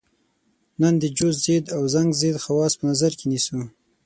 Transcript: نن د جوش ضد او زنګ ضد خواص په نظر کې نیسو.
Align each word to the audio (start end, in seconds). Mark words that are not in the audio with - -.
نن 0.81 0.93
د 1.01 1.03
جوش 1.17 1.35
ضد 1.45 1.65
او 1.75 1.81
زنګ 1.93 2.09
ضد 2.21 2.37
خواص 2.43 2.73
په 2.79 2.83
نظر 2.91 3.11
کې 3.19 3.25
نیسو. 3.31 3.59